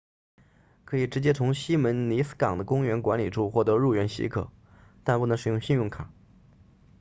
[0.83, 4.51] 可以直接从希门尼斯港 puerto jiménez 的公园管理处获得入园许可
[5.03, 6.11] 但不能使用信用卡